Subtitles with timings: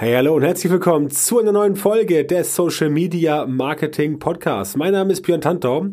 [0.00, 4.74] Hey, hallo und herzlich willkommen zu einer neuen Folge des Social Media Marketing Podcasts.
[4.74, 5.88] Mein Name ist Björn Tantau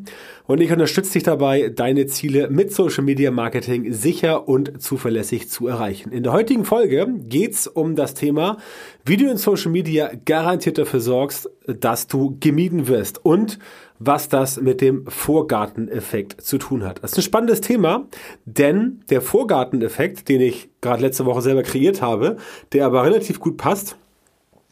[0.45, 5.67] und ich unterstütze dich dabei, deine Ziele mit Social Media Marketing sicher und zuverlässig zu
[5.67, 6.13] erreichen.
[6.13, 8.59] In der heutigen Folge geht's um das Thema,
[9.03, 13.59] wie du in Social Media garantiert dafür sorgst, dass du gemieden wirst und
[13.99, 17.03] was das mit dem Vorgarteneffekt zu tun hat.
[17.03, 18.07] Das ist ein spannendes Thema,
[18.45, 22.37] denn der Vorgarteneffekt, den ich gerade letzte Woche selber kreiert habe,
[22.73, 23.97] der aber relativ gut passt,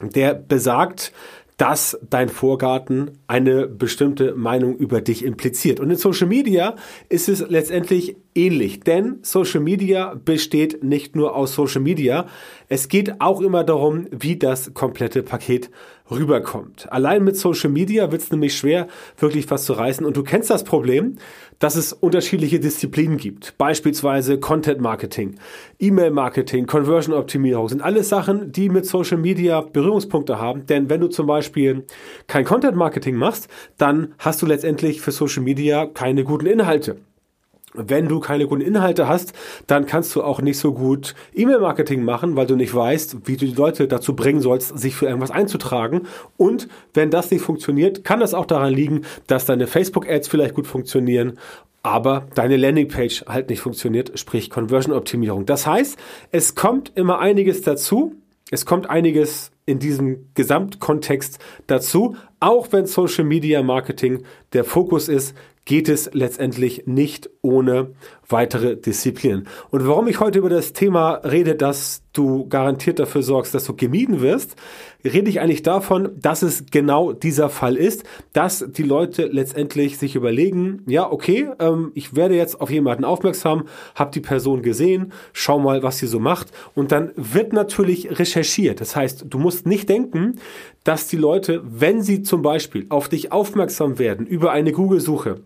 [0.02, 1.12] der besagt,
[1.58, 5.80] dass dein Vorgarten eine bestimmte Meinung über dich impliziert.
[5.80, 6.76] Und in Social Media
[7.08, 12.28] ist es letztendlich ähnlich, denn Social Media besteht nicht nur aus Social Media,
[12.68, 15.70] es geht auch immer darum, wie das komplette Paket
[16.10, 16.92] rüberkommt.
[16.92, 18.88] Allein mit Social Media wird es nämlich schwer,
[19.18, 20.06] wirklich was zu reißen.
[20.06, 21.18] Und du kennst das Problem,
[21.60, 23.58] dass es unterschiedliche Disziplinen gibt.
[23.58, 25.36] Beispielsweise Content Marketing,
[25.80, 30.66] E-Mail Marketing, Conversion Optimierung sind alles Sachen, die mit Social Media Berührungspunkte haben.
[30.66, 31.86] Denn wenn du zum Beispiel
[32.28, 33.48] kein Content Marketing machst,
[33.78, 36.98] dann hast du letztendlich für Social Media keine guten Inhalte.
[37.78, 39.34] Wenn du keine guten Inhalte hast,
[39.68, 43.46] dann kannst du auch nicht so gut E-Mail-Marketing machen, weil du nicht weißt, wie du
[43.46, 46.08] die Leute dazu bringen sollst, sich für irgendwas einzutragen.
[46.38, 50.68] Und wenn das nicht funktioniert, kann das auch daran liegen, dass deine Facebook-Ads vielleicht gut
[50.68, 51.38] funktionieren,
[51.84, 55.46] aber deine Landingpage halt nicht funktioniert, sprich Conversion-Optimierung.
[55.46, 55.98] Das heißt,
[56.32, 58.16] es kommt immer einiges dazu.
[58.50, 65.36] Es kommt einiges in diesem Gesamtkontext dazu, auch wenn Social Media Marketing der Fokus ist,
[65.66, 67.92] geht es letztendlich nicht ohne
[68.28, 69.48] weitere Disziplinen.
[69.72, 73.76] Und warum ich heute über das Thema rede, dass du garantiert dafür sorgst, dass du
[73.76, 74.56] gemieden wirst,
[75.04, 80.16] rede ich eigentlich davon, dass es genau dieser Fall ist, dass die Leute letztendlich sich
[80.16, 85.60] überlegen, ja, okay, ähm, ich werde jetzt auf jemanden aufmerksam, habe die Person gesehen, schau
[85.60, 88.82] mal, was sie so macht und dann wird natürlich recherchiert.
[88.82, 90.36] Das heißt, du musst nicht denken,
[90.84, 95.42] dass die Leute, wenn sie zum Beispiel auf dich aufmerksam werden über eine Google-Suche,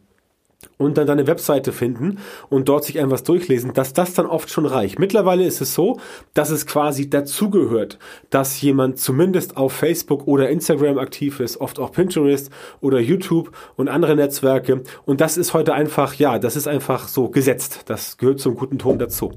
[0.77, 2.19] und dann deine Webseite finden
[2.50, 5.00] und dort sich etwas durchlesen, dass das dann oft schon reicht.
[5.00, 6.00] Mittlerweile ist es so,
[6.34, 7.97] dass es quasi dazugehört,
[8.29, 12.50] dass jemand zumindest auf Facebook oder Instagram aktiv ist, oft auch Pinterest
[12.81, 14.84] oder YouTube und andere Netzwerke.
[15.06, 17.81] Und das ist heute einfach, ja, das ist einfach so gesetzt.
[17.85, 19.31] Das gehört zum guten Ton dazu.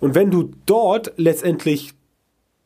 [0.00, 1.94] Und wenn du dort letztendlich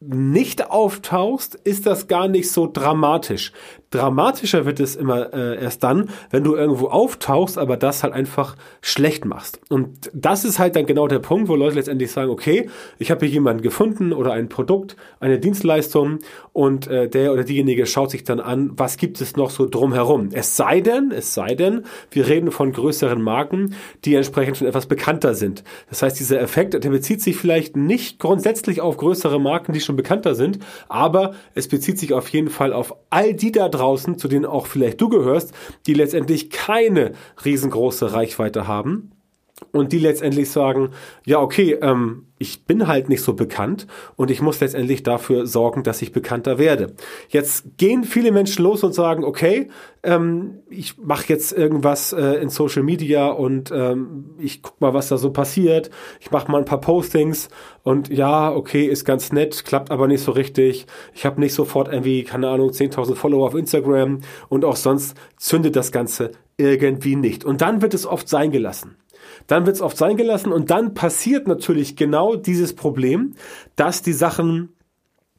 [0.01, 3.53] nicht auftauchst, ist das gar nicht so dramatisch.
[3.93, 8.57] Dramatischer wird es immer äh, erst dann, wenn du irgendwo auftauchst, aber das halt einfach
[8.81, 9.61] schlecht machst.
[9.69, 13.27] Und das ist halt dann genau der Punkt, wo Leute letztendlich sagen, okay, ich habe
[13.27, 16.19] hier jemanden gefunden oder ein Produkt, eine Dienstleistung
[16.53, 20.31] und äh, der oder diejenige schaut sich dann an, was gibt es noch so drumherum.
[20.33, 23.75] Es sei denn, es sei denn, wir reden von größeren Marken,
[24.05, 25.65] die entsprechend schon etwas bekannter sind.
[25.89, 29.97] Das heißt, dieser Effekt, der bezieht sich vielleicht nicht grundsätzlich auf größere Marken, die schon
[29.97, 34.17] bekannter sind, aber es bezieht sich auf jeden Fall auf all die da draußen, draußen,
[34.17, 35.53] zu denen auch vielleicht du gehörst,
[35.87, 37.13] die letztendlich keine
[37.45, 39.11] riesengroße Reichweite haben
[39.71, 40.91] und die letztendlich sagen,
[41.25, 43.87] ja, okay, ähm, ich bin halt nicht so bekannt
[44.17, 46.95] und ich muss letztendlich dafür sorgen, dass ich bekannter werde.
[47.29, 49.69] Jetzt gehen viele Menschen los und sagen, okay,
[50.03, 55.09] ähm, ich mache jetzt irgendwas äh, in Social Media und ähm, ich guck mal, was
[55.09, 55.91] da so passiert.
[56.21, 57.49] Ich mache mal ein paar Postings
[57.85, 60.87] und ja, okay, ist ganz nett, klappt aber nicht so richtig.
[61.15, 64.19] Ich habe nicht sofort irgendwie, keine Ahnung, 10.000 Follower auf Instagram
[64.49, 67.45] und auch sonst zündet das Ganze irgendwie nicht.
[67.45, 68.97] Und dann wird es oft sein gelassen.
[69.47, 73.35] Dann wird es oft sein gelassen und dann passiert natürlich genau dieses Problem,
[73.77, 74.71] dass die Sachen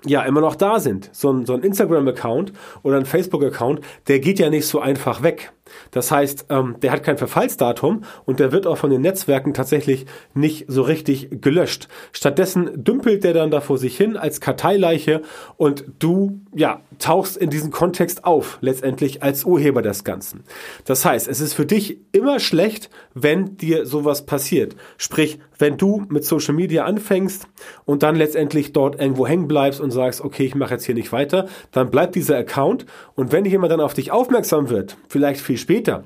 [0.06, 1.10] ja immer noch da sind.
[1.14, 2.54] So ein, so ein Instagram-Account
[2.84, 5.54] oder ein Facebook-Account, der geht ja nicht so einfach weg.
[5.92, 10.06] Das heißt, ähm, der hat kein Verfallsdatum und der wird auch von den Netzwerken tatsächlich
[10.34, 11.88] nicht so richtig gelöscht.
[12.12, 15.22] Stattdessen dümpelt der dann da vor sich hin als Karteileiche
[15.58, 20.44] und du, ja, tauchst in diesen Kontext auf, letztendlich als Urheber des Ganzen.
[20.86, 24.76] Das heißt, es ist für dich immer schlecht, wenn dir sowas passiert.
[24.98, 27.48] Sprich, wenn du mit Social Media anfängst
[27.86, 31.12] und dann letztendlich dort irgendwo hängen bleibst und sagst, okay, ich mache jetzt hier nicht
[31.12, 32.86] weiter, dann bleibt dieser Account
[33.16, 36.04] und wenn jemand dann auf dich aufmerksam wird, vielleicht viel später,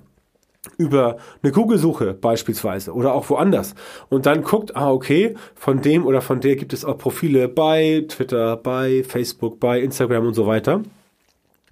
[0.78, 3.74] über eine Google-Suche beispielsweise oder auch woanders
[4.10, 8.06] und dann guckt, ah okay, von dem oder von der gibt es auch Profile bei
[8.08, 10.82] Twitter, bei Facebook, bei Instagram und so weiter,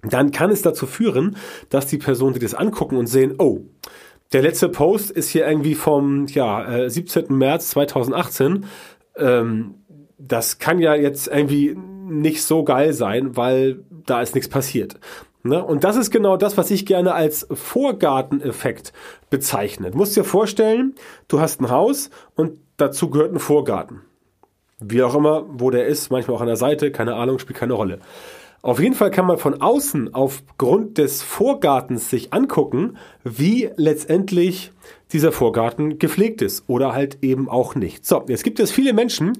[0.02, 1.36] dann kann es dazu führen,
[1.68, 3.60] dass die Personen, die das angucken und sehen, oh,
[4.32, 7.26] der letzte Post ist hier irgendwie vom ja, 17.
[7.26, 8.64] Äh, März 2018.
[9.16, 9.74] Ähm,
[10.18, 11.76] das kann ja jetzt irgendwie
[12.08, 14.98] nicht so geil sein, weil da ist nichts passiert.
[15.48, 15.64] Ne?
[15.64, 18.92] Und das ist genau das, was ich gerne als Vorgarteneffekt
[19.30, 19.90] bezeichne.
[19.90, 20.94] Du musst dir vorstellen,
[21.28, 24.02] du hast ein Haus und dazu gehört ein Vorgarten.
[24.78, 27.72] Wie auch immer, wo der ist, manchmal auch an der Seite, keine Ahnung, spielt keine
[27.72, 28.00] Rolle.
[28.62, 34.72] Auf jeden Fall kann man von außen aufgrund des Vorgartens sich angucken, wie letztendlich
[35.12, 38.04] dieser Vorgarten gepflegt ist oder halt eben auch nicht.
[38.04, 39.38] So, jetzt gibt es viele Menschen,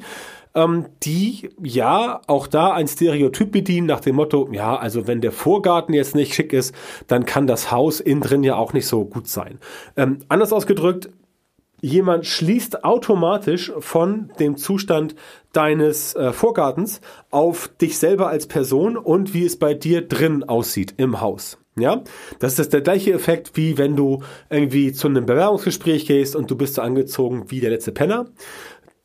[0.57, 5.31] ähm, die ja auch da ein Stereotyp bedienen nach dem Motto, ja, also wenn der
[5.31, 6.75] Vorgarten jetzt nicht schick ist,
[7.07, 9.61] dann kann das Haus innen drin ja auch nicht so gut sein.
[9.97, 11.11] Ähm, anders ausgedrückt,
[11.81, 15.15] jemand schließt automatisch von dem Zustand
[15.53, 17.01] deines äh, Vorgartens
[17.31, 21.59] auf dich selber als Person und wie es bei dir drin aussieht im Haus.
[21.79, 22.03] Ja,
[22.39, 26.57] das ist der gleiche Effekt, wie wenn du irgendwie zu einem Bewerbungsgespräch gehst und du
[26.57, 28.31] bist so angezogen wie der letzte Penner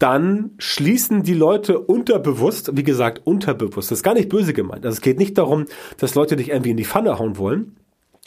[0.02, 4.84] dann schließen die Leute unterbewusst, wie gesagt, unterbewusst, das ist gar nicht böse gemeint.
[4.84, 5.66] Also es geht nicht darum,
[5.98, 7.78] dass Leute dich irgendwie in die Pfanne hauen wollen,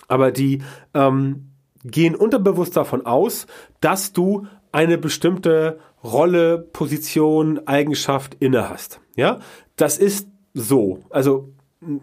[0.07, 0.63] aber die
[0.95, 1.51] ähm,
[1.83, 3.49] gehen unterbewusst davon aus,
[3.81, 9.01] dass du eine bestimmte Rolle, Position, Eigenschaft inne hast.
[9.17, 9.41] Ja,
[9.75, 11.01] das ist so.
[11.11, 11.55] Also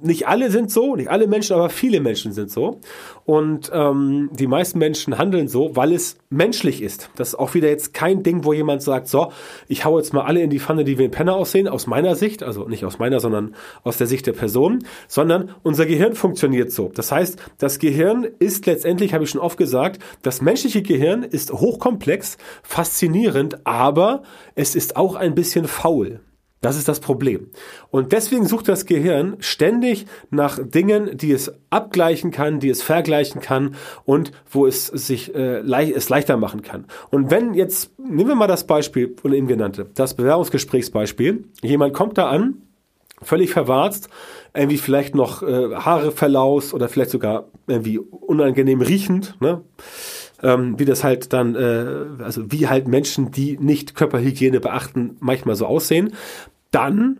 [0.01, 2.79] nicht alle sind so, nicht alle Menschen, aber viele Menschen sind so.
[3.25, 7.09] Und ähm, die meisten Menschen handeln so, weil es menschlich ist.
[7.15, 9.31] Das ist auch wieder jetzt kein Ding, wo jemand sagt, so,
[9.67, 12.15] ich hau jetzt mal alle in die Pfanne, die wie ein Penner aussehen, aus meiner
[12.15, 16.71] Sicht, also nicht aus meiner, sondern aus der Sicht der Person, sondern unser Gehirn funktioniert
[16.71, 16.91] so.
[16.93, 21.51] Das heißt, das Gehirn ist letztendlich, habe ich schon oft gesagt, das menschliche Gehirn ist
[21.51, 24.23] hochkomplex, faszinierend, aber
[24.55, 26.21] es ist auch ein bisschen faul.
[26.61, 27.47] Das ist das Problem.
[27.89, 33.41] Und deswegen sucht das Gehirn ständig nach Dingen, die es abgleichen kann, die es vergleichen
[33.41, 33.75] kann
[34.05, 36.85] und wo es sich äh, leicht, es leichter machen kann.
[37.09, 41.45] Und wenn jetzt, nehmen wir mal das Beispiel von eben genannte, das Bewerbungsgesprächsbeispiel.
[41.63, 42.61] Jemand kommt da an,
[43.23, 44.09] völlig verwarzt,
[44.53, 49.61] irgendwie vielleicht noch äh, Haare verlaust oder vielleicht sogar irgendwie unangenehm riechend, ne?
[50.43, 55.55] ähm, wie das halt dann, äh, also wie halt Menschen, die nicht Körperhygiene beachten, manchmal
[55.55, 56.13] so aussehen,
[56.71, 57.19] dann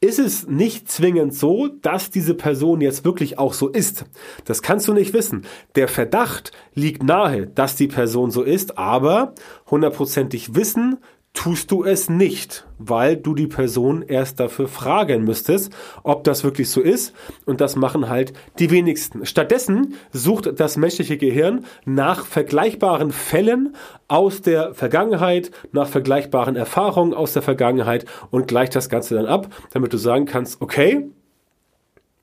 [0.00, 4.04] ist es nicht zwingend so, dass diese Person jetzt wirklich auch so ist.
[4.44, 5.44] Das kannst du nicht wissen.
[5.74, 9.34] Der Verdacht liegt nahe, dass die Person so ist, aber
[9.68, 10.98] hundertprozentig wissen
[11.34, 15.72] tust du es nicht, weil du die Person erst dafür fragen müsstest,
[16.02, 17.14] ob das wirklich so ist.
[17.46, 19.24] Und das machen halt die wenigsten.
[19.24, 23.74] Stattdessen sucht das menschliche Gehirn nach vergleichbaren Fällen
[24.08, 29.48] aus der Vergangenheit, nach vergleichbaren Erfahrungen aus der Vergangenheit und gleicht das Ganze dann ab,
[29.72, 31.08] damit du sagen kannst, okay,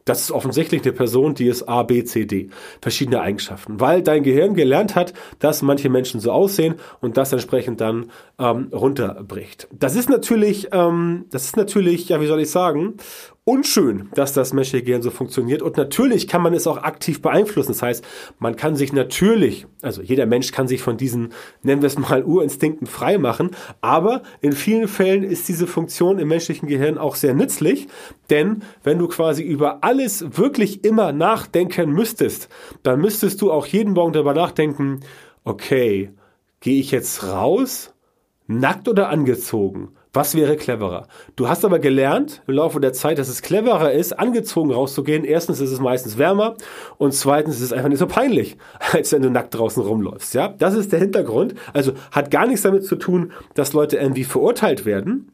[0.06, 2.50] das ist offensichtlich eine Person, die ist A, B, C, D.
[2.80, 3.80] Verschiedene Eigenschaften.
[3.80, 8.70] Weil dein Gehirn gelernt hat, dass manche Menschen so aussehen und das entsprechend dann ähm,
[8.72, 9.68] runterbricht.
[9.72, 12.98] Das ist natürlich, ähm, das ist natürlich, ja, wie soll ich sagen,
[13.46, 15.62] unschön, dass das menschliche Gehirn so funktioniert.
[15.62, 17.74] Und natürlich kann man es auch aktiv beeinflussen.
[17.74, 18.04] Das heißt,
[18.40, 21.32] man kann sich natürlich, also jeder Mensch kann sich von diesen,
[21.62, 23.52] nennen wir es mal, Urinstinkten frei machen.
[23.82, 27.88] Aber in vielen Fällen ist diese Funktion im menschlichen Gehirn auch sehr nützlich.
[28.32, 32.50] Denn wenn du quasi über alles wirklich immer nachdenken müsstest,
[32.82, 35.02] dann müsstest du auch jeden Morgen darüber nachdenken,
[35.44, 36.10] okay,
[36.62, 37.94] gehe ich jetzt raus?
[38.48, 39.90] Nackt oder angezogen?
[40.16, 41.08] Was wäre cleverer?
[41.36, 45.26] Du hast aber gelernt im Laufe der Zeit, dass es cleverer ist, angezogen rauszugehen.
[45.26, 46.56] Erstens ist es meistens wärmer
[46.98, 48.56] und zweitens ist es einfach nicht so peinlich,
[48.94, 50.34] als wenn du nackt draußen rumläufst.
[50.34, 51.56] Ja, das ist der Hintergrund.
[51.74, 55.34] Also hat gar nichts damit zu tun, dass Leute irgendwie verurteilt werden.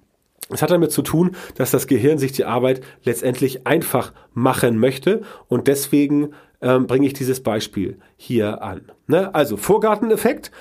[0.50, 5.22] Es hat damit zu tun, dass das Gehirn sich die Arbeit letztendlich einfach machen möchte
[5.48, 8.92] und deswegen ähm, bringe ich dieses Beispiel hier an.
[9.08, 9.34] Ne?
[9.34, 10.52] Also Vorgarteneffekt.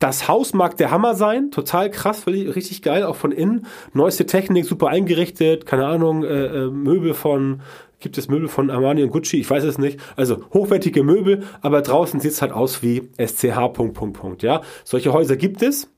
[0.00, 3.66] Das Haus mag der Hammer sein, total krass, richtig geil, auch von innen.
[3.92, 7.60] Neueste Technik, super eingerichtet, keine Ahnung, äh, äh, Möbel von,
[7.98, 10.00] gibt es Möbel von Armani und Gucci, ich weiß es nicht.
[10.16, 13.74] Also hochwertige Möbel, aber draußen sieht es halt aus wie SCH.
[13.74, 14.62] Punkt, Punkt, Punkt, ja.
[14.84, 15.90] Solche Häuser gibt es.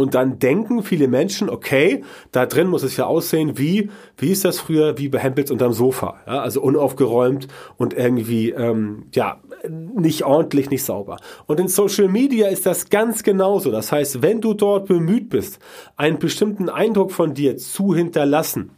[0.00, 2.02] Und dann denken viele Menschen, okay,
[2.32, 5.72] da drin muss es ja aussehen wie, wie ist das früher, wie bei Hempels unterm
[5.72, 6.20] Sofa.
[6.26, 11.18] Ja, also unaufgeräumt und irgendwie, ähm, ja, nicht ordentlich, nicht sauber.
[11.46, 13.70] Und in Social Media ist das ganz genauso.
[13.70, 15.58] Das heißt, wenn du dort bemüht bist,
[15.96, 18.70] einen bestimmten Eindruck von dir zu hinterlassen,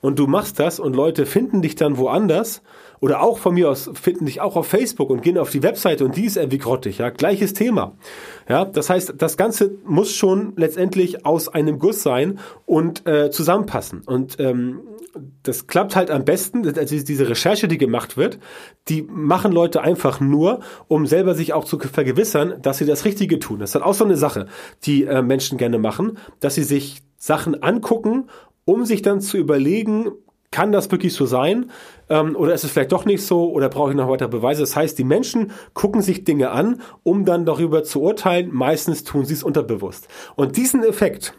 [0.00, 2.62] und du machst das und Leute finden dich dann woanders
[3.00, 6.04] oder auch von mir aus finden dich auch auf Facebook und gehen auf die Webseite
[6.04, 7.96] und die ist irgendwie grottig, ja, gleiches Thema.
[8.48, 14.02] Ja, das heißt, das Ganze muss schon letztendlich aus einem Guss sein und äh, zusammenpassen.
[14.06, 14.80] Und ähm,
[15.42, 18.38] das klappt halt am besten, also diese Recherche, die gemacht wird,
[18.88, 23.38] die machen Leute einfach nur, um selber sich auch zu vergewissern, dass sie das Richtige
[23.38, 23.58] tun.
[23.58, 24.46] Das ist halt auch so eine Sache,
[24.84, 28.28] die äh, Menschen gerne machen, dass sie sich Sachen angucken,
[28.64, 30.12] um sich dann zu überlegen,
[30.50, 31.70] kann das wirklich so sein?
[32.08, 33.50] Ähm, oder ist es vielleicht doch nicht so?
[33.50, 34.62] Oder brauche ich noch weitere Beweise?
[34.62, 38.50] Das heißt, die Menschen gucken sich Dinge an, um dann darüber zu urteilen.
[38.52, 40.08] Meistens tun sie es unterbewusst.
[40.36, 41.34] Und diesen Effekt,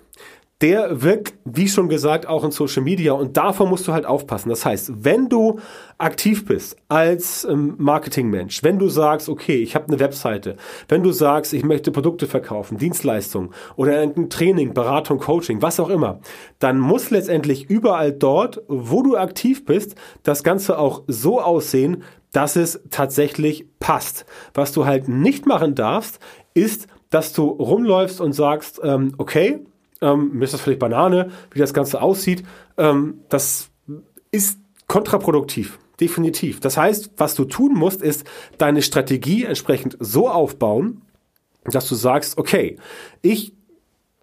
[0.61, 4.49] der wirkt, wie schon gesagt, auch in Social Media und davor musst du halt aufpassen.
[4.49, 5.59] Das heißt, wenn du
[5.97, 10.57] aktiv bist als ähm, Marketingmensch, wenn du sagst, okay, ich habe eine Webseite,
[10.89, 15.89] wenn du sagst, ich möchte Produkte verkaufen, Dienstleistungen oder ein Training, Beratung, Coaching, was auch
[15.89, 16.19] immer,
[16.59, 22.57] dann muss letztendlich überall dort, wo du aktiv bist, das Ganze auch so aussehen, dass
[22.57, 24.25] es tatsächlich passt.
[24.53, 26.19] Was du halt nicht machen darfst,
[26.53, 29.65] ist, dass du rumläufst und sagst, ähm, okay,
[30.01, 32.43] ähm, mir ist das völlig Banane, wie das Ganze aussieht.
[32.77, 33.69] Ähm, das
[34.31, 35.79] ist kontraproduktiv.
[35.99, 36.61] Definitiv.
[36.61, 38.25] Das heißt, was du tun musst, ist
[38.57, 41.01] deine Strategie entsprechend so aufbauen,
[41.65, 42.77] dass du sagst, okay,
[43.21, 43.53] ich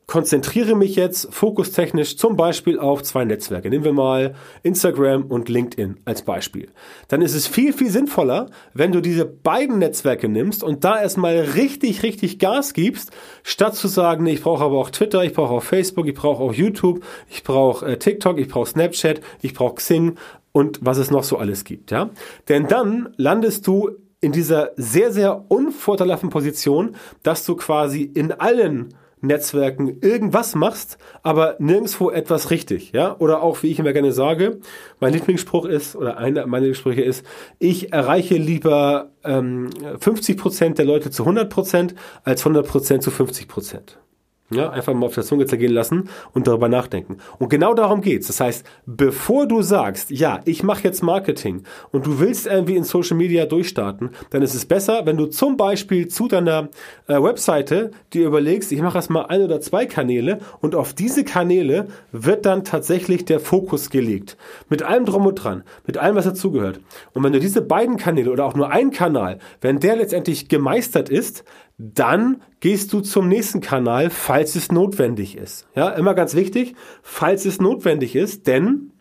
[0.06, 3.70] konzentriere mich jetzt fokustechnisch zum Beispiel auf zwei Netzwerke.
[3.70, 6.68] Nehmen wir mal Instagram und LinkedIn als Beispiel.
[7.08, 11.38] Dann ist es viel, viel sinnvoller, wenn du diese beiden Netzwerke nimmst und da erstmal
[11.38, 13.10] richtig, richtig Gas gibst,
[13.42, 16.52] statt zu sagen, ich brauche aber auch Twitter, ich brauche auch Facebook, ich brauche auch
[16.52, 20.16] YouTube, ich brauche äh, TikTok, ich brauche Snapchat, ich brauche Xing
[20.52, 22.10] und was es noch so alles gibt, ja?
[22.48, 28.94] Denn dann landest du in dieser sehr, sehr unvorteilhaften Position, dass du quasi in allen
[29.20, 33.16] Netzwerken irgendwas machst, aber nirgendwo etwas richtig, ja?
[33.18, 34.60] Oder auch, wie ich immer gerne sage,
[35.00, 37.24] mein Lieblingsspruch ist, oder einer meiner Lieblingssprüche ist,
[37.58, 41.94] ich erreiche lieber ähm, 50 Prozent der Leute zu 100 Prozent
[42.24, 43.98] als 100 Prozent zu 50 Prozent.
[44.48, 47.16] Ja, einfach mal auf der Zunge zergehen lassen und darüber nachdenken.
[47.40, 48.28] Und genau darum geht's.
[48.28, 52.84] Das heißt, bevor du sagst, ja, ich mache jetzt Marketing und du willst irgendwie in
[52.84, 56.68] Social Media durchstarten, dann ist es besser, wenn du zum Beispiel zu deiner
[57.08, 61.88] äh, Webseite dir überlegst, ich mache erstmal ein oder zwei Kanäle und auf diese Kanäle
[62.12, 64.36] wird dann tatsächlich der Fokus gelegt.
[64.68, 66.78] Mit allem drum und dran, mit allem, was dazugehört.
[67.14, 71.08] Und wenn du diese beiden Kanäle oder auch nur einen Kanal, wenn der letztendlich gemeistert
[71.08, 71.42] ist,
[71.78, 75.66] dann gehst du zum nächsten Kanal, falls es notwendig ist.
[75.74, 78.92] Ja, immer ganz wichtig, falls es notwendig ist, denn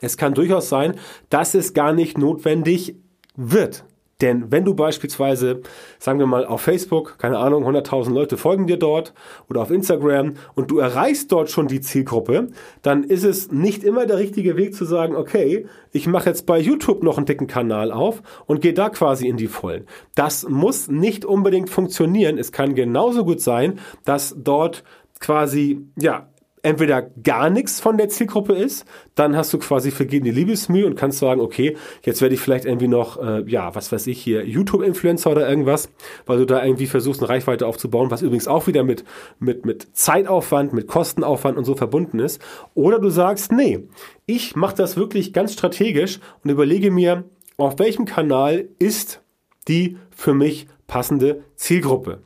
[0.00, 0.94] es kann durchaus sein,
[1.30, 2.96] dass es gar nicht notwendig
[3.36, 3.84] wird.
[4.20, 5.62] Denn wenn du beispielsweise,
[5.98, 9.14] sagen wir mal, auf Facebook, keine Ahnung, 100.000 Leute folgen dir dort
[9.48, 12.48] oder auf Instagram und du erreichst dort schon die Zielgruppe,
[12.82, 16.58] dann ist es nicht immer der richtige Weg zu sagen, okay, ich mache jetzt bei
[16.58, 19.86] YouTube noch einen dicken Kanal auf und gehe da quasi in die Vollen.
[20.14, 22.38] Das muss nicht unbedingt funktionieren.
[22.38, 24.84] Es kann genauso gut sein, dass dort
[25.20, 26.29] quasi, ja,
[26.62, 31.18] entweder gar nichts von der Zielgruppe ist, dann hast du quasi vergebene Liebesmühe und kannst
[31.18, 35.30] sagen, okay, jetzt werde ich vielleicht irgendwie noch, äh, ja, was weiß ich hier, YouTube-Influencer
[35.30, 35.88] oder irgendwas,
[36.26, 39.04] weil du da irgendwie versuchst, eine Reichweite aufzubauen, was übrigens auch wieder mit,
[39.38, 42.40] mit, mit Zeitaufwand, mit Kostenaufwand und so verbunden ist.
[42.74, 43.88] Oder du sagst, nee,
[44.26, 47.24] ich mache das wirklich ganz strategisch und überlege mir,
[47.56, 49.22] auf welchem Kanal ist
[49.68, 52.22] die für mich passende Zielgruppe.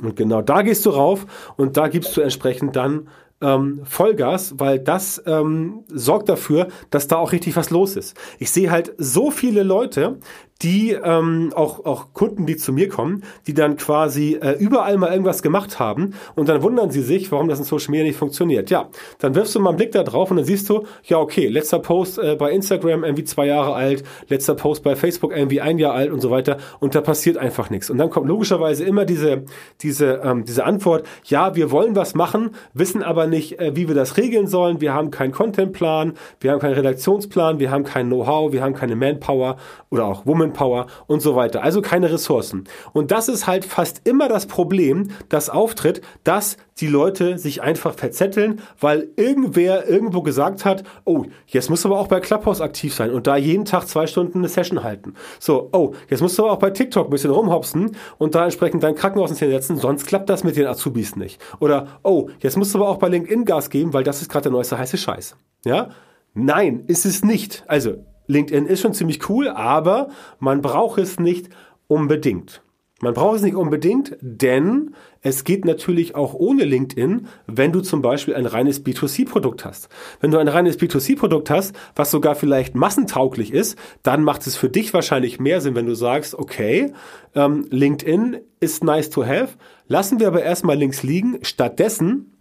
[0.00, 3.08] Und genau da gehst du rauf und da gibst du entsprechend dann
[3.40, 8.16] ähm, Vollgas, weil das ähm, sorgt dafür, dass da auch richtig was los ist.
[8.38, 10.18] Ich sehe halt so viele Leute,
[10.62, 15.10] die ähm, auch, auch Kunden, die zu mir kommen, die dann quasi äh, überall mal
[15.10, 18.70] irgendwas gemacht haben und dann wundern sie sich, warum das in Social Media nicht funktioniert.
[18.70, 18.88] Ja,
[19.18, 21.78] dann wirfst du mal einen Blick da drauf und dann siehst du, ja, okay, letzter
[21.78, 25.94] Post äh, bei Instagram irgendwie zwei Jahre alt, letzter Post bei Facebook irgendwie ein Jahr
[25.94, 27.88] alt und so weiter und da passiert einfach nichts.
[27.88, 29.44] Und dann kommt logischerweise immer diese,
[29.80, 33.94] diese, ähm, diese Antwort, ja, wir wollen was machen, wissen aber nicht, äh, wie wir
[33.94, 38.52] das regeln sollen, wir haben keinen Contentplan, wir haben keinen Redaktionsplan, wir haben kein Know-how,
[38.52, 39.56] wir haben keine Manpower
[39.90, 41.62] oder auch Woman Manpower und so weiter.
[41.62, 42.64] Also keine Ressourcen.
[42.92, 47.94] Und das ist halt fast immer das Problem, das auftritt, dass die Leute sich einfach
[47.94, 52.94] verzetteln, weil irgendwer irgendwo gesagt hat, oh, jetzt musst du aber auch bei Clubhouse aktiv
[52.94, 55.14] sein und da jeden Tag zwei Stunden eine Session halten.
[55.38, 58.82] So, oh, jetzt musst du aber auch bei TikTok ein bisschen rumhopsen und da entsprechend
[58.82, 61.40] dein Krankenhaus ins setzen, sonst klappt das mit den Azubis nicht.
[61.60, 64.44] Oder, oh, jetzt musst du aber auch bei LinkedIn Gas geben, weil das ist gerade
[64.44, 65.36] der neueste heiße Scheiß.
[65.64, 65.90] Ja?
[66.34, 67.64] Nein, ist es nicht.
[67.66, 70.08] Also, LinkedIn ist schon ziemlich cool, aber
[70.38, 71.50] man braucht es nicht
[71.88, 72.62] unbedingt.
[73.02, 78.02] Man braucht es nicht unbedingt, denn es geht natürlich auch ohne LinkedIn, wenn du zum
[78.02, 79.88] Beispiel ein reines B2C-Produkt hast.
[80.20, 84.68] Wenn du ein reines B2C-Produkt hast, was sogar vielleicht massentauglich ist, dann macht es für
[84.68, 86.92] dich wahrscheinlich mehr Sinn, wenn du sagst, okay,
[87.34, 89.54] ähm, LinkedIn ist nice to have,
[89.88, 91.38] lassen wir aber erstmal links liegen.
[91.42, 92.36] Stattdessen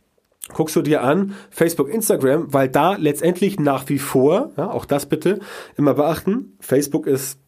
[0.47, 5.07] guckst du dir an, Facebook, Instagram, weil da letztendlich nach wie vor, ja, auch das
[5.07, 5.39] bitte
[5.77, 7.39] immer beachten, Facebook ist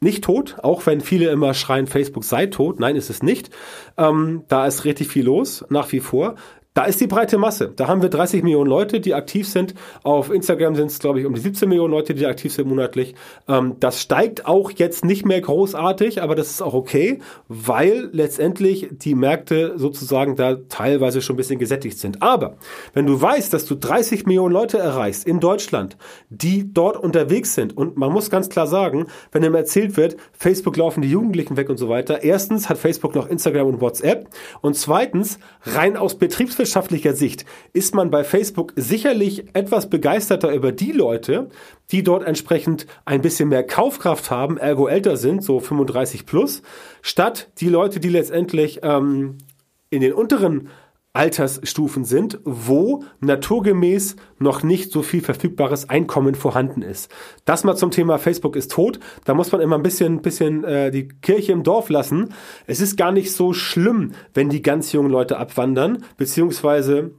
[0.00, 2.78] nicht tot, auch wenn viele immer schreien, Facebook sei tot.
[2.78, 3.50] Nein, ist es nicht.
[3.96, 6.34] Ähm, da ist richtig viel los, nach wie vor.
[6.74, 7.72] Da ist die breite Masse.
[7.74, 9.74] Da haben wir 30 Millionen Leute, die aktiv sind.
[10.02, 13.14] Auf Instagram sind es, glaube ich, um die 17 Millionen Leute, die aktiv sind monatlich.
[13.46, 18.88] Ähm, das steigt auch jetzt nicht mehr großartig, aber das ist auch okay, weil letztendlich
[18.90, 22.22] die Märkte sozusagen da teilweise schon ein bisschen gesättigt sind.
[22.22, 22.56] Aber
[22.92, 25.96] wenn du weißt, dass du 30 Millionen Leute erreichst in Deutschland,
[26.28, 30.76] die dort unterwegs sind und man muss ganz klar sagen, wenn ihm erzählt wird, Facebook
[30.76, 32.24] laufen die Jugendlichen weg und so weiter.
[32.24, 34.28] Erstens hat Facebook noch Instagram und WhatsApp
[34.60, 40.72] und zweitens rein aus Betriebswirtschaft betriebswirtschaftlicher Sicht ist man bei Facebook sicherlich etwas begeisterter über
[40.72, 41.48] die Leute,
[41.90, 46.62] die dort entsprechend ein bisschen mehr Kaufkraft haben, ergo älter sind, so 35 plus,
[47.02, 49.38] statt die Leute, die letztendlich ähm,
[49.90, 50.68] in den unteren
[51.14, 57.08] Altersstufen sind, wo naturgemäß noch nicht so viel verfügbares Einkommen vorhanden ist.
[57.44, 58.98] Das mal zum Thema Facebook ist tot.
[59.24, 62.34] Da muss man immer ein bisschen, bisschen äh, die Kirche im Dorf lassen.
[62.66, 67.12] Es ist gar nicht so schlimm, wenn die ganz jungen Leute abwandern, beziehungsweise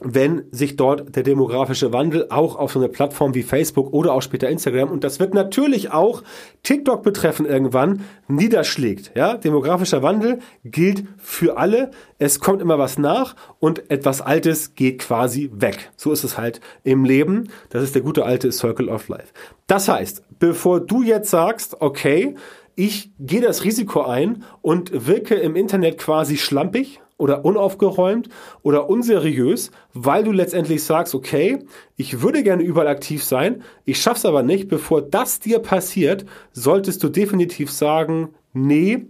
[0.00, 4.20] wenn sich dort der demografische Wandel auch auf so eine Plattform wie Facebook oder auch
[4.20, 6.22] später Instagram und das wird natürlich auch
[6.62, 9.12] TikTok betreffen irgendwann niederschlägt.
[9.14, 11.90] Ja, demografischer Wandel gilt für alle.
[12.18, 15.90] Es kommt immer was nach und etwas Altes geht quasi weg.
[15.96, 17.48] So ist es halt im Leben.
[17.70, 19.32] Das ist der gute alte Circle of Life.
[19.66, 22.34] Das heißt, bevor du jetzt sagst, okay,
[22.74, 28.28] ich gehe das Risiko ein und wirke im Internet quasi schlampig, oder unaufgeräumt
[28.62, 31.60] oder unseriös, weil du letztendlich sagst, okay,
[31.96, 34.68] ich würde gerne überall aktiv sein, ich schaff's aber nicht.
[34.68, 39.06] Bevor das dir passiert, solltest du definitiv sagen, nee,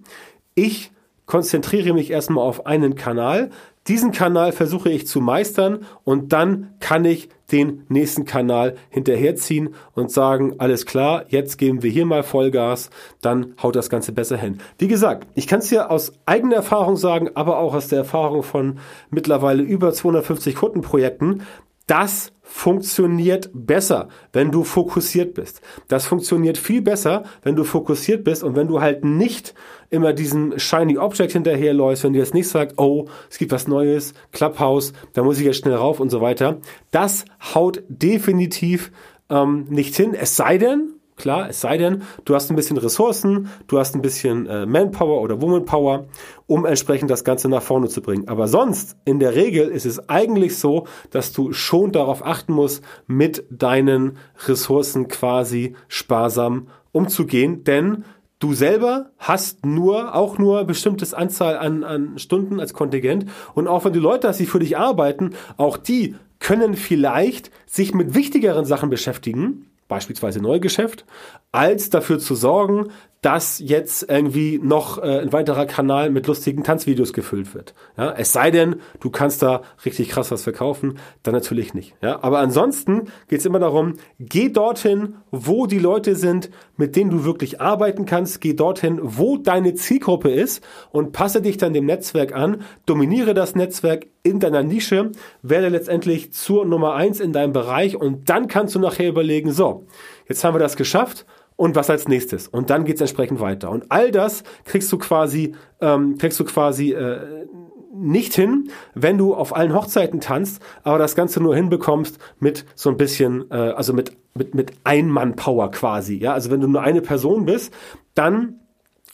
[0.55, 0.93] ich
[1.27, 3.51] konzentriere mich erstmal auf einen Kanal,
[3.89, 10.11] diesen Kanal versuche ich zu meistern und dann kann ich den nächsten Kanal hinterherziehen und
[10.11, 14.59] sagen, alles klar, jetzt geben wir hier mal Vollgas, dann haut das Ganze besser hin.
[14.79, 18.43] Wie gesagt, ich kann es dir aus eigener Erfahrung sagen, aber auch aus der Erfahrung
[18.43, 18.79] von
[19.11, 21.43] mittlerweile über 250 Kundenprojekten,
[21.87, 25.61] das funktioniert besser, wenn du fokussiert bist.
[25.88, 29.53] Das funktioniert viel besser, wenn du fokussiert bist und wenn du halt nicht
[29.91, 34.15] immer diesen shiny Object hinterherläufst, wenn du jetzt nicht sagst, oh, es gibt was Neues,
[34.33, 36.59] Clubhouse, da muss ich jetzt schnell rauf und so weiter.
[36.93, 37.25] Das
[37.55, 38.93] haut definitiv
[39.29, 43.49] ähm, nicht hin, es sei denn, Klar, es sei denn, du hast ein bisschen Ressourcen,
[43.68, 46.07] du hast ein bisschen äh, Manpower oder Womanpower,
[46.46, 48.29] um entsprechend das Ganze nach vorne zu bringen.
[48.29, 52.85] Aber sonst, in der Regel, ist es eigentlich so, dass du schon darauf achten musst,
[53.07, 58.05] mit deinen Ressourcen quasi sparsam umzugehen, denn
[58.38, 63.24] Du selber hast nur, auch nur bestimmtes Anzahl an, an Stunden als Kontingent.
[63.55, 67.94] Und auch wenn du Leute hast, die für dich arbeiten, auch die können vielleicht sich
[67.94, 71.05] mit wichtigeren Sachen beschäftigen beispielsweise Neugeschäft,
[71.53, 72.88] als dafür zu sorgen,
[73.22, 77.75] dass jetzt irgendwie noch äh, ein weiterer Kanal mit lustigen Tanzvideos gefüllt wird.
[77.96, 81.94] Ja, es sei denn, du kannst da richtig krass was verkaufen, dann natürlich nicht.
[82.03, 87.11] Ja, aber ansonsten geht es immer darum, geh dorthin, wo die Leute sind, mit denen
[87.11, 88.40] du wirklich arbeiten kannst.
[88.40, 92.62] Geh dorthin, wo deine Zielgruppe ist und passe dich dann dem Netzwerk an.
[92.85, 95.12] Dominiere das Netzwerk in deiner Nische,
[95.43, 99.87] werde letztendlich zur Nummer eins in deinem Bereich und dann kannst du nachher überlegen, so,
[100.29, 102.49] jetzt haben wir das geschafft und was als nächstes.
[102.49, 103.71] Und dann geht's entsprechend weiter.
[103.71, 107.47] Und all das kriegst du quasi, ähm, kriegst du quasi äh,
[107.95, 112.91] nicht hin, wenn du auf allen Hochzeiten tanzt, aber das Ganze nur hinbekommst mit so
[112.91, 116.19] ein bisschen, äh, also mit, mit, mit Ein-Mann-Power quasi.
[116.19, 117.73] Ja, also wenn du nur eine Person bist,
[118.15, 118.61] dann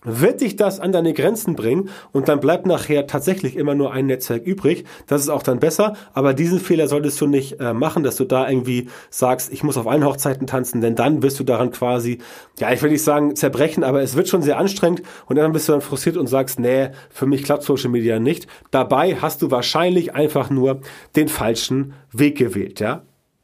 [0.04, 4.06] wird dich das an deine Grenzen bringen und dann bleibt nachher tatsächlich immer nur ein
[4.06, 4.84] Netzwerk übrig.
[5.06, 8.24] Das ist auch dann besser, aber diesen Fehler solltest du nicht äh, machen, dass du
[8.24, 12.18] da irgendwie sagst, ich muss auf allen Hochzeiten tanzen, denn dann wirst du daran quasi,
[12.58, 15.68] ja, ich will nicht sagen zerbrechen, aber es wird schon sehr anstrengend und dann bist
[15.68, 18.46] du dann frustriert und sagst, nee, für mich klappt Social Media nicht.
[18.70, 20.80] Dabei hast du wahrscheinlich einfach nur
[21.16, 23.02] den falschen Weg gewählt, ja.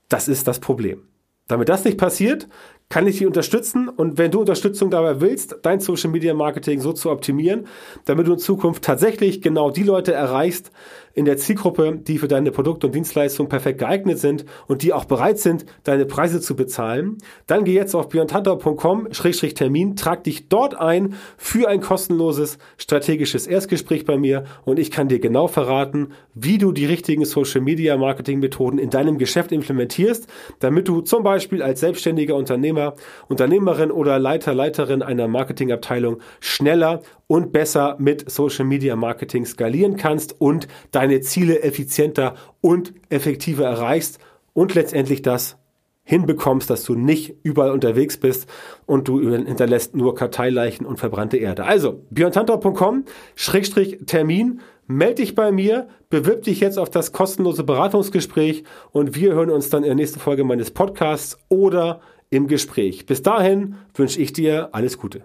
[0.08, 1.02] Das ist das Problem.
[1.48, 2.46] Damit das nicht passiert,
[2.88, 3.88] kann ich dich unterstützen.
[3.88, 7.66] Und wenn du Unterstützung dabei willst, dein Social Media Marketing so zu optimieren,
[8.04, 10.70] damit du in Zukunft tatsächlich genau die Leute erreichst
[11.18, 15.04] in der Zielgruppe, die für deine Produkte und Dienstleistungen perfekt geeignet sind und die auch
[15.04, 21.14] bereit sind, deine Preise zu bezahlen, dann geh jetzt auf beyondhunter.com-termin, trag dich dort ein
[21.36, 26.70] für ein kostenloses strategisches Erstgespräch bei mir und ich kann dir genau verraten, wie du
[26.70, 30.28] die richtigen Social Media Marketing Methoden in deinem Geschäft implementierst,
[30.60, 32.94] damit du zum Beispiel als selbstständiger Unternehmer,
[33.26, 40.40] Unternehmerin oder Leiter, Leiterin einer Marketingabteilung schneller und besser mit Social Media Marketing skalieren kannst
[40.40, 44.18] und deine Ziele effizienter und effektiver erreichst
[44.54, 45.56] und letztendlich das
[46.02, 48.48] hinbekommst, dass du nicht überall unterwegs bist
[48.86, 51.64] und du hinterlässt nur Karteileichen und verbrannte Erde.
[51.64, 58.64] Also, björntantor.com, Schrägstrich Termin, melde dich bei mir, bewirb dich jetzt auf das kostenlose Beratungsgespräch
[58.90, 63.04] und wir hören uns dann in der nächsten Folge meines Podcasts oder im Gespräch.
[63.04, 65.24] Bis dahin wünsche ich dir alles Gute.